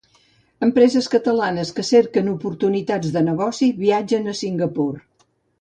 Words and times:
Empreses 0.67 1.09
catalanes 1.15 1.73
que 1.79 1.85
cerquen 1.91 2.33
oportunitats 2.33 3.13
de 3.19 3.23
negoci 3.29 3.73
viatgen 3.85 4.33
a 4.35 4.39
Singapur. 4.45 4.91